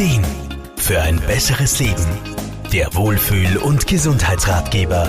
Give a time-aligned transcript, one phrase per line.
[0.00, 0.24] Ideen
[0.78, 2.06] für ein besseres Leben.
[2.72, 5.06] Der Wohlfühl- und Gesundheitsratgeber.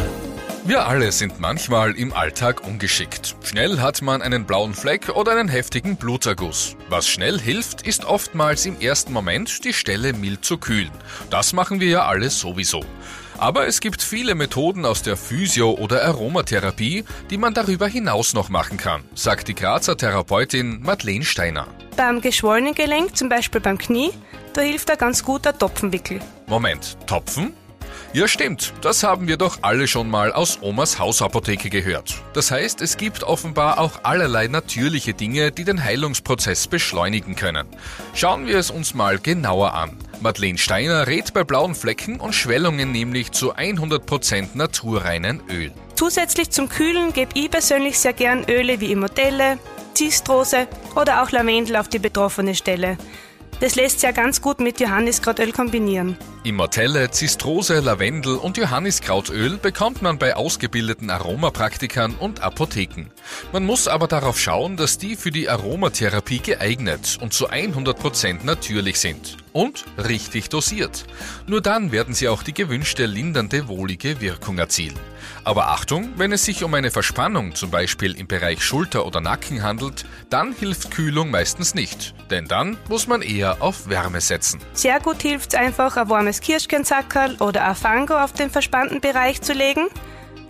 [0.66, 3.38] Wir alle sind manchmal im Alltag ungeschickt.
[3.42, 6.76] Schnell hat man einen blauen Fleck oder einen heftigen Bluterguss.
[6.90, 10.92] Was schnell hilft, ist oftmals im ersten Moment die Stelle mild zu kühlen.
[11.30, 12.84] Das machen wir ja alle sowieso.
[13.38, 18.50] Aber es gibt viele Methoden aus der Physio- oder Aromatherapie, die man darüber hinaus noch
[18.50, 21.68] machen kann, sagt die Grazer Therapeutin Madeleine Steiner.
[21.96, 24.12] Beim geschwollenen Gelenk, zum Beispiel beim Knie,
[24.54, 26.20] da hilft ein ganz guter Topfenwickel.
[26.48, 27.54] Moment, Topfen?
[28.14, 28.74] Ja, stimmt.
[28.82, 32.16] Das haben wir doch alle schon mal aus Omas Hausapotheke gehört.
[32.34, 37.68] Das heißt, es gibt offenbar auch allerlei natürliche Dinge, die den Heilungsprozess beschleunigen können.
[38.14, 39.98] Schauen wir es uns mal genauer an.
[40.20, 45.72] Madeleine Steiner rät bei blauen Flecken und Schwellungen nämlich zu 100% naturreinen Öl.
[45.96, 49.58] Zusätzlich zum Kühlen gebe ich persönlich sehr gern Öle wie Immortelle,
[50.02, 52.98] Zistrose oder auch Lavendel auf die betroffene Stelle.
[53.60, 56.18] Das lässt sich ja ganz gut mit Johanniskrautöl kombinieren.
[56.44, 63.12] Immortelle, Zistrose, Lavendel und Johanniskrautöl bekommt man bei ausgebildeten Aromapraktikern und Apotheken.
[63.52, 69.00] Man muss aber darauf schauen, dass die für die Aromatherapie geeignet und zu 100% natürlich
[69.00, 69.38] sind.
[69.54, 71.06] Und richtig dosiert.
[71.46, 74.98] Nur dann werden sie auch die gewünschte lindernde, wohlige Wirkung erzielen.
[75.44, 79.62] Aber Achtung, wenn es sich um eine Verspannung, zum Beispiel im Bereich Schulter oder Nacken
[79.62, 82.14] handelt, dann hilft Kühlung meistens nicht.
[82.30, 84.62] Denn dann muss man eher auf Wärme setzen.
[84.74, 89.42] Sehr gut hilft es einfach, ein warmes Kirschkernzackerl oder ein Fango auf den verspannten Bereich
[89.42, 89.88] zu legen.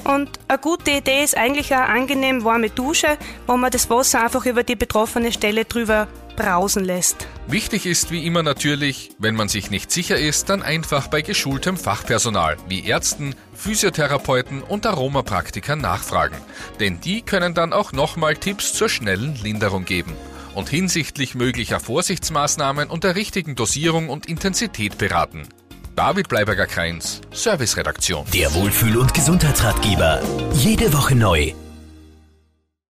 [0.03, 4.45] Und eine gute Idee ist eigentlich eine angenehm warme Dusche, wo man das Wasser einfach
[4.45, 7.27] über die betroffene Stelle drüber brausen lässt.
[7.47, 11.77] Wichtig ist wie immer natürlich, wenn man sich nicht sicher ist, dann einfach bei geschultem
[11.77, 16.38] Fachpersonal wie Ärzten, Physiotherapeuten und Aromapraktikern nachfragen.
[16.79, 20.16] Denn die können dann auch nochmal Tipps zur schnellen Linderung geben
[20.55, 25.47] und hinsichtlich möglicher Vorsichtsmaßnahmen und der richtigen Dosierung und Intensität beraten.
[25.95, 28.25] David Bleiberger Kreins, Serviceredaktion.
[28.34, 30.22] Der Wohlfühl- und Gesundheitsratgeber.
[30.53, 31.53] Jede Woche neu.